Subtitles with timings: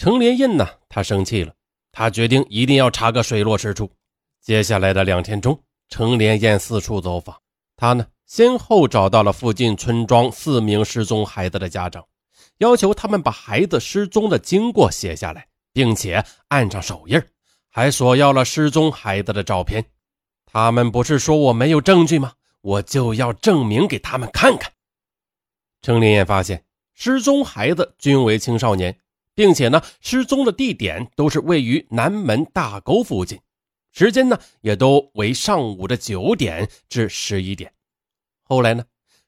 [0.00, 1.52] 程连印呢，他生气了，
[1.92, 3.92] 他决定一定要查个水落石出。
[4.40, 7.36] 接下来的两天中，程连燕四处走访，
[7.76, 12.02] 他呢先后找到了附近村庄四名失踪孩子的家长，
[12.56, 17.22] 要求他们把孩子失踪的经过写下来，并且按上手印，
[17.68, 19.84] 还索要了失踪孩子的照片。
[20.46, 22.32] 他们不是说我没有证据吗？
[22.62, 24.72] 我就要证明给他们看看。
[25.82, 26.64] 程连燕发现
[26.94, 28.98] 失踪孩子均为青少年。
[29.34, 33.40] 并且呢，失踪的地点都是位于南门大沟附近，
[33.92, 37.72] 时间呢也都为上午的九点至十一点。
[38.42, 38.84] 后来呢，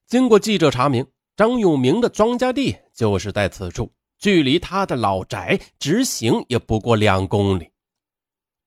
[0.07, 7.71] 经过记者查明，张永明的庄稼地就是在此处，距离他的老宅直行也不过两公里。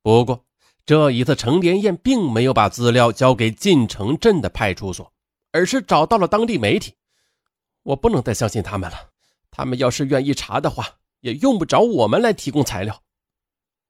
[0.02, 0.46] 不过
[0.86, 5.12] 这一次，程连燕并没有把资料交给晋城镇的派出所，
[5.52, 6.94] 而是找到了当地媒体。
[7.84, 9.10] 我不能再相信他们了，
[9.52, 10.88] 他们要是愿意查的话。
[11.26, 13.02] 也用不着我们来提供材料。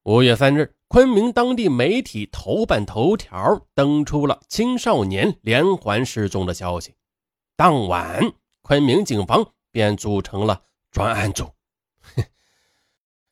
[0.04, 6.94] 五月三日，昆明当地媒体头版头条登出了青少年连环失踪的消息。
[7.54, 11.44] 当晚，昆明警方便组成了专案组。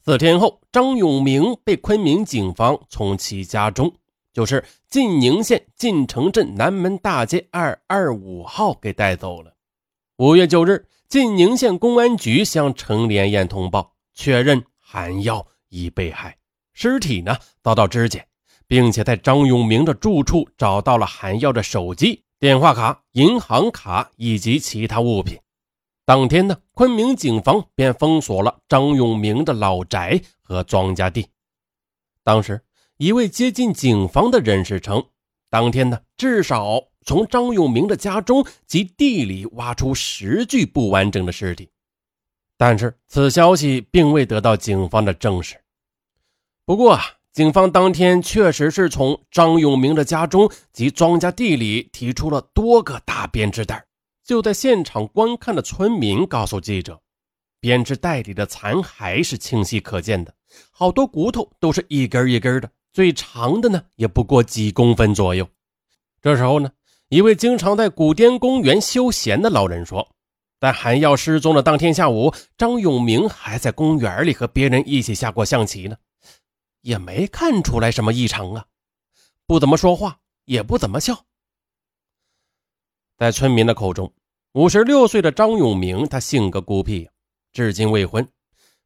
[0.05, 3.91] 四天后，张永明被昆明警方从其家中，
[4.34, 9.55] 就是晋宁县晋城镇南门大街二二五号给带走了。
[10.19, 13.94] 五月九日，晋宁县公安局向程连燕通报。
[14.15, 16.37] 确认韩耀已被害，
[16.73, 18.27] 尸体呢遭到肢解，
[18.67, 25.39] 并且在张永明的住处找到了韩耀的手机、电话卡、银行卡以及其他物品。
[26.06, 31.27] 当天呢，昆明警方便封锁了张永明的老宅和庄稼地。
[32.23, 32.62] 当时，
[32.99, 35.03] 一位接近警方的人士称，
[35.51, 41.71] 当天呢，至少从张永明的家中及地里挖出十具不完整的尸体。
[42.56, 45.56] 但是此消息并未得到警方的证实。
[46.64, 47.02] 不过啊，
[47.33, 53.84] 警方当天确实是从张永明的家中及庄稼地里提出了多个大编织袋。
[54.25, 56.98] 就在现场观看的村民告诉记者，
[57.60, 60.32] 编织袋里的残骸是清晰可见的，
[60.70, 65.47] 好多骨头都是一根一根的，最长的呢也不过几公分左右。
[66.22, 66.70] 这时候呢，
[67.09, 70.13] 一位经常在古滇公园休闲的老人说。
[70.64, 75.97] 在韩耀失踪的当天下午，张永明还在公园里和别人一起下过象棋呢，
[76.80, 78.64] 也没看出来什么异常啊，
[79.47, 81.26] 不怎么说话，也不怎么笑。
[83.19, 84.10] 在村民的口中，
[84.52, 87.10] 五十六岁的张永明他性格孤僻，
[87.52, 88.26] 至今未婚，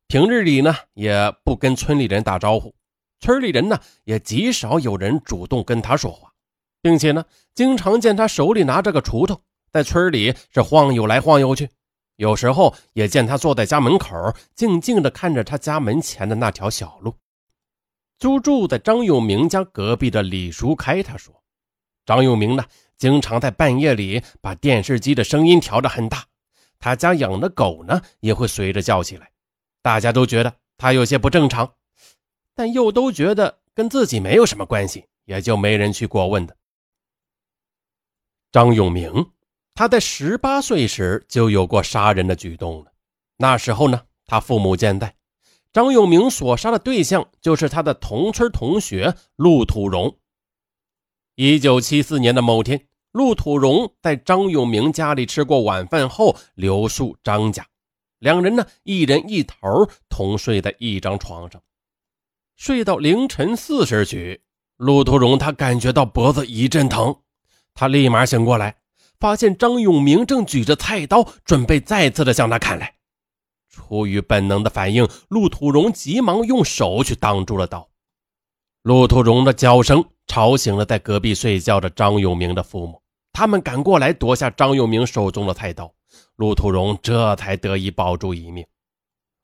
[0.08, 2.74] 平日里呢也不跟村里人打招呼，
[3.20, 6.32] 村里人呢也极少有人主动跟他说话，
[6.82, 7.24] 并且呢
[7.54, 9.40] 经常见他手里拿着个锄头。
[9.70, 11.68] 在村里是晃悠来晃悠去，
[12.16, 17.14] 有时候也见他坐在家门口，静静地看着他家门前的那条小路。
[18.18, 21.42] 租住在张永明家隔壁的李书开他说
[22.04, 22.64] ：“张永明呢，
[22.96, 26.24] 经常在半夜里把电视机的声音调得很大，
[26.78, 29.30] 他家养的狗呢也会随着叫起来。
[29.82, 31.74] 大家都觉得他有些不正常，
[32.54, 36.56] 但又都觉得跟自己没有什么关系，也就没人去过问的。”
[38.50, 39.30] 张永明。
[39.78, 42.90] 他在十八岁时就有过杀人的举动了。
[43.36, 45.14] 那时候呢，他父母健在。
[45.72, 50.18] 张永明所杀的对象就是他的同村同学陆土荣。
[51.36, 57.64] 一九七四年的某天，陆土荣在张永明家里吃过晚饭后留宿张家，
[58.18, 61.62] 两人呢一人一头同睡在一张床上，
[62.56, 64.42] 睡到凌晨四时许，
[64.76, 67.20] 陆土荣他感觉到脖子一阵疼，
[67.74, 68.74] 他立马醒过来。
[69.20, 72.94] 发现张永明正举着菜刀，准备再次的向他砍来。
[73.68, 77.88] 出于本能的反应，陆土荣急忙用手去挡住了刀。
[78.82, 83.02] 陆土荣的叫声吵醒了在隔壁睡觉的张永明的父母，
[83.32, 85.92] 他们赶过来夺下张永明手中的菜刀。
[86.36, 88.64] 陆土荣这才得以保住一命。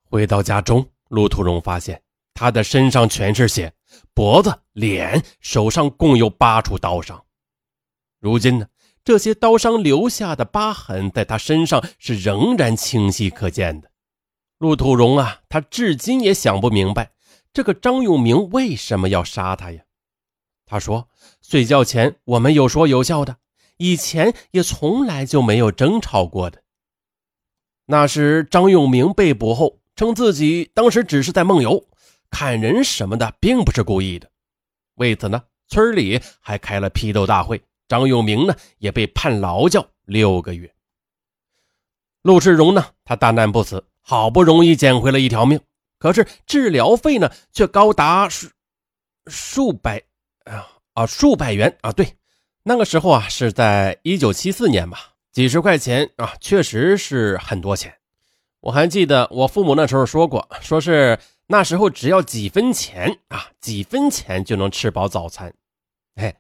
[0.09, 2.01] 回到家中，陆土荣发现
[2.33, 3.73] 他的身上全是血，
[4.15, 7.23] 脖子、脸、手上共有八处刀伤。
[8.21, 8.67] 如今呢？
[9.05, 13.91] 这些刀伤留下的疤痕，在他身上是仍然清晰可见的。
[14.59, 17.13] 陆土荣啊，他至今也想不明白，
[17.53, 19.83] 这个张永明为什么要杀他呀？
[20.65, 21.09] 他说
[21.43, 23.37] ：“睡觉前我们有说有笑的，
[23.77, 26.63] 以前也从来就没有争吵过的。”
[27.87, 31.87] 那时张永明被捕后，称自己当时只是在梦游，
[32.31, 34.31] 砍人什么的，并不是故意的。
[34.95, 37.63] 为此呢，村里还开了批斗大会。
[37.95, 40.75] 张永明呢，也被判劳教六个月。
[42.23, 45.61] 陆世荣呢，他大难不死，好不容易捡回了一条命，
[46.01, 48.49] 可是治疗费呢，却高达数
[49.27, 50.03] 数百
[50.45, 51.93] 啊啊数百元啊！
[51.93, 52.17] 对，
[52.65, 57.95] 那个时候啊，是在一九七四年吧，几十块钱啊，确实是很多钱。
[58.61, 65.55] 我还记得我父母那时候说过，说是那时候只要几分钱啊，几分钱就能吃饱早餐。
[66.15, 66.35] 哎，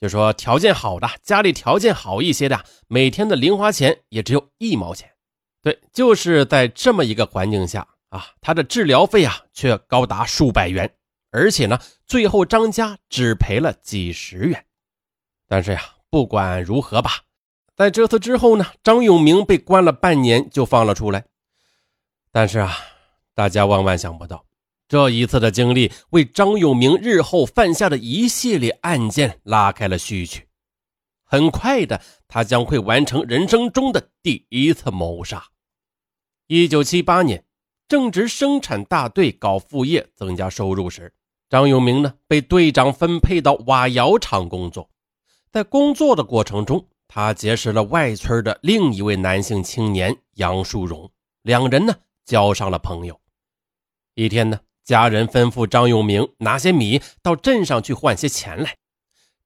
[0.00, 5.10] 就说条件好的，家里条件好一些的，每天的零花钱也只有一毛钱。
[5.60, 10.94] 对，就是在这么一个环境下啊，他的治疗费啊却高达数百元，
[11.32, 14.64] 而且呢，最后张家只赔了几十元。
[15.48, 17.24] 但是呀，不管如何吧，
[17.74, 21.24] 在这次之后呢，张永明被关了半年就放了出来。
[22.30, 22.76] 但是啊，
[23.34, 24.44] 大家万万想不到，
[24.88, 30.48] 这一次的经历为张永明日后犯下的一系列案件拉开了序曲。
[31.24, 35.44] 很快的，他将会完成人生中的第一次谋杀。
[36.46, 37.44] 一九七八年，
[37.86, 41.12] 正值生产大队搞副业增加收入时，
[41.50, 44.88] 张永明呢被队长分配到瓦窑厂工作。
[45.50, 51.10] 在工作的过程中，他结识了外村的另一位男性青年杨树荣，
[51.42, 51.94] 两人呢。
[52.24, 53.18] 交上了朋友。
[54.12, 58.78] 一天呢，家人吩咐张永明拿些米到镇上去换些钱来。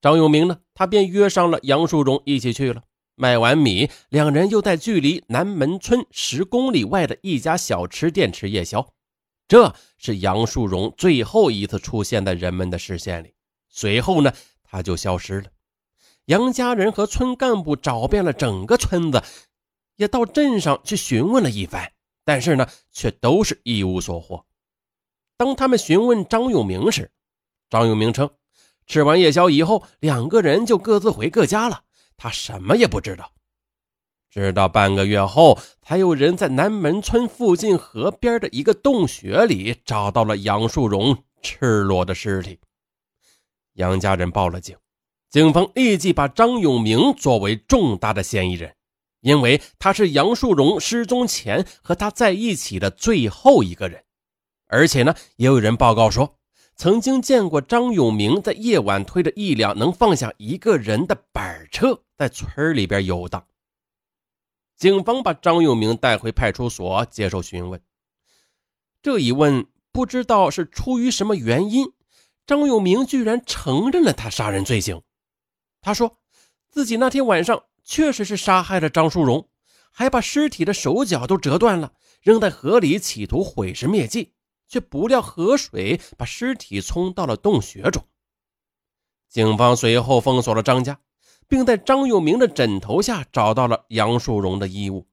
[0.00, 2.85] 张永明呢，他便约上了杨树荣一起去了。
[3.17, 8.89] 卖完米，两人又在距离南门村十公里外的一家小吃店吃夜宵。
[9.49, 13.35] 这是杨树荣最后一次出现在人们的视线里。
[13.69, 15.49] 随后呢，他就消失了。
[16.27, 19.21] 杨家人和村干部找遍了整个村子，
[19.97, 21.91] 也到镇上去询问了一番。
[22.25, 24.47] 但是呢，却都是一无所获。
[25.43, 27.11] 当他们询问张永明时，
[27.69, 28.31] 张永明称，
[28.87, 31.83] 吃完夜宵以后，两个人就各自回各家了，
[32.17, 33.33] 他什么也不知道。
[34.31, 42.61] 直到半个月后，才有人在南门村附近河边的一个洞穴里找到了杨树荣赤裸的尸体。
[43.73, 44.77] 杨家人报了警，
[45.29, 48.73] 警方立即把张永明作为重大的嫌疑人。
[49.23, 54.05] 因为他是杨树荣失踪前和他在一起的最后一个人，
[54.72, 56.38] 而且呢，也有人报告说，
[56.74, 63.46] 曾经见过张永明在夜晚推着一辆能放下一个人的板车在村里边游荡。
[64.76, 67.80] 警方把张永明带回派出所接受询问。
[69.02, 71.92] 这一问，不知道是出于什么原因，
[72.46, 75.02] 张永明居然承认了他杀人罪行。
[75.80, 76.19] 他说
[76.70, 77.64] 自己那天晚上。
[77.84, 79.48] 确实是杀害了张淑荣，
[79.90, 84.34] 还把尸体的手脚都折断了，扔在河里，企图毁尸灭迹，
[84.72, 88.02] 却不料河水把尸体冲到了洞穴中。
[89.28, 90.98] 警方随后封锁了张家，
[91.46, 95.06] 并在张永明的枕头下找到了杨树荣的衣物。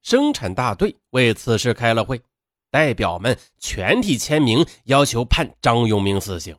[0.00, 2.22] 生产大队为此事开了会，
[2.70, 6.56] 代表们全体签名，要求判张永明死刑，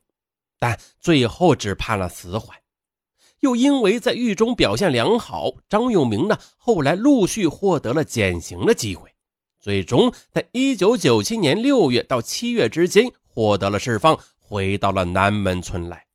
[0.60, 2.58] 但最后只判了死缓。
[3.40, 9.10] 又因为在狱中表现良好，张永明呢后来陆续获得了减刑的机会，
[9.68, 16.08] 最终在一九九七年六月到七月之间获得了释放，回到了南门村来。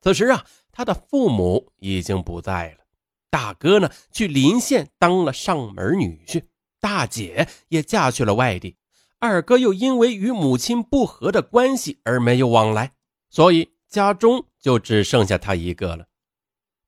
[0.00, 2.84] 此时啊，他的父母已经不在了，
[3.28, 6.44] 大哥呢去临县当了上门女婿，
[6.80, 8.76] 大姐也嫁去了外地，
[9.18, 12.92] 二哥又因为与母亲不和的关系而没有往来，
[13.30, 13.72] 所以。
[13.88, 16.06] 家中就只剩下他一个了，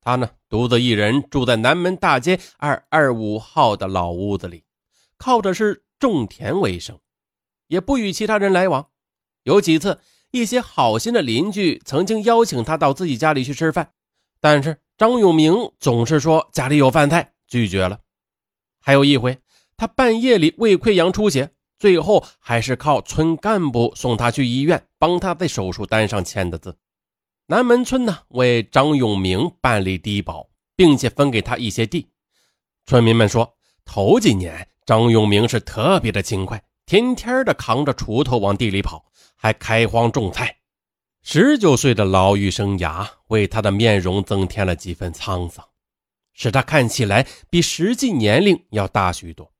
[0.00, 4.64] 他呢独自一人住在南门大街二二五号的老屋子里，
[5.16, 6.98] 靠的是种田为生，
[7.68, 8.88] 也不与其他人来往。
[9.44, 13.92] 有几次，一些好心的邻居曾经邀请他到自己家里去吃饭，
[14.40, 18.00] 但是张永明总是说家里有饭菜，拒绝了。
[18.80, 19.38] 还有一回，
[19.76, 26.76] 他半夜里胃溃疡出血，最后还是靠村干部送他去医院，帮他在手术单上签的字。
[27.46, 32.08] 南门村呢为张永明办理低保，并且分给他一些地。
[32.86, 40.58] 村民们说，头几年张永明是特别的勤快，天天的扛着锄头往地里跑，还开荒种菜。
[41.22, 45.64] 十九岁的牢狱生涯为他的面容增添了几分沧桑，
[46.34, 49.50] 使他看起来比实际年龄要大许多。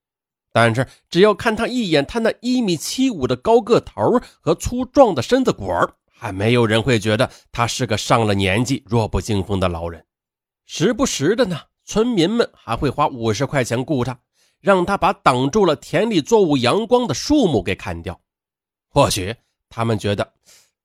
[0.53, 5.95] 但是只要看他一眼，他那一米七五的高个头和粗壮的身子骨儿。
[6.17, 10.05] 还没有人会觉得他是个上了年纪、弱不禁风的老人。
[10.65, 14.21] 时不时的呢，村民们还会花五十块钱雇他，
[14.65, 18.19] 让他把挡住了田里作物阳光的树木给砍掉。
[18.89, 19.37] 或许
[19.69, 20.33] 他们觉得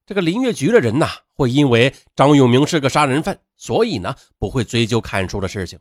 [0.06, 5.80] 这个林业局的人呐，会因为张永明是个杀人犯，所以呢不会追究砍树的事情。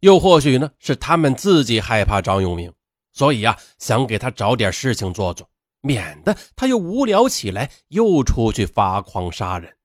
[0.00, 2.72] 又或许呢，是他们自己害怕张永明，
[3.12, 5.46] 所以呀，想给他找点事情做做。
[5.82, 9.75] 免得他又无聊起来，又出去发狂杀人。